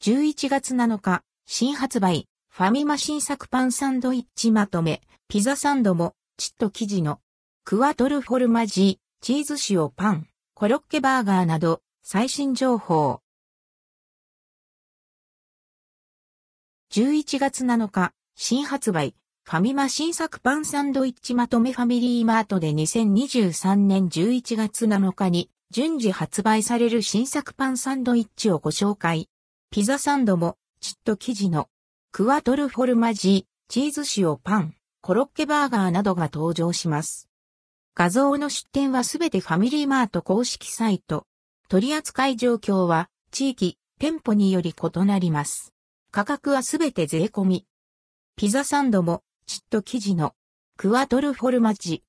[0.00, 7.18] 11月7日、新発売、ファミマ新作パンサンドイッチまとめ、ピザサンドも、チッと生地の、
[7.64, 13.18] クワトルフォルマジー、チーズ塩パン、コロッケバーガーなど、最新情報。
[16.92, 29.28] 11月7日、新発売、ファミマ新作パンサンドイッチまとめファミリーマートで2023年11月7日に順次発売される新作パンサンドイッチをご紹介。
[29.70, 31.68] ピザサンドも、チッと生地の、
[32.10, 37.28] クワトルフォルマジー、チーズ塩パン、コロッケバーガーなどが登場します。
[37.94, 41.26] 画像の出展はすべてファミリーマート公式サイト。
[41.68, 45.74] 取扱状況は、地域、店舗により異なります。
[46.12, 47.66] 価格はすべて税込み。
[48.36, 50.34] ピザサンドも、チッと生地の、
[50.78, 52.02] クワトルフォルマジ。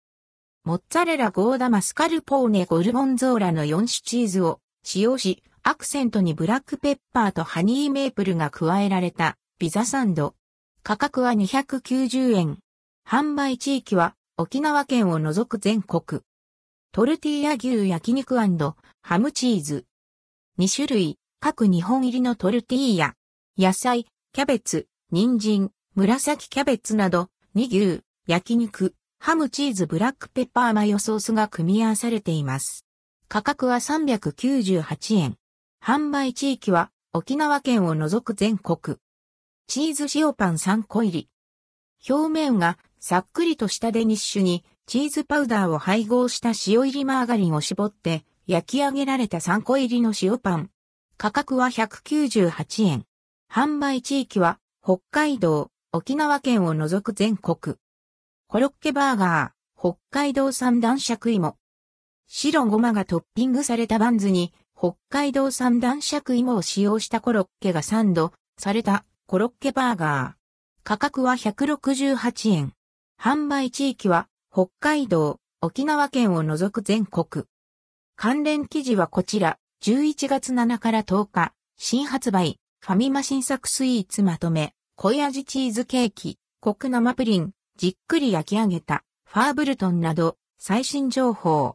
[0.63, 10.35] モッツァレラゴーダマスカルポーネゴルゴンゾーラの4種チーズを使用し、アクセントにブラックペッパーとハニーメープルが加えられたピザサンド。
[10.83, 12.59] 価格は290円。
[13.07, 16.21] 販売地域は沖縄県を除く全国。
[16.91, 19.85] トルティーヤ牛焼肉ハムチーズ。
[20.57, 23.15] 2種類、各2本入りのトルティーヤ。
[23.57, 32.85] 野菜、キャベツ、人参、紫キャベツなど、2牛、焼肉、ハムチーズブラックペッパーマヨソースが組み合わされています。
[33.27, 35.35] 価格は398円。
[35.81, 38.97] 販売地域は沖縄県を除く全国。
[39.67, 41.29] チーズ塩パン3個入り。
[42.07, 50.69] 表面がさっくりとしたデニッシュにチーズパウダーを配合した塩入りマーガリンを絞って焼き上げられた3個入りの塩パン。
[51.17, 53.05] 価格は198円。
[53.51, 57.77] 販売地域は北海道、沖縄県を除く全国。
[58.47, 61.55] コロッケバーガー、北海道産男爵芋。
[62.27, 70.85] 白ごまがトッピングされたバンズに北海道産男爵芋を使用したコロッケがサンドされたコロッケバーガー。
[70.85, 72.71] 価格は168円。
[73.21, 77.43] 販売地域は北海道、沖縄県を除く全国。
[78.15, 91.67] 関連記事はこちら、11月7から10日、新発売、ファミマ新作スイーツまとめ、濃い味チーズケーキ、コク生プリン、じっくり焼き上げた、ファーブルトンなど、最新情報。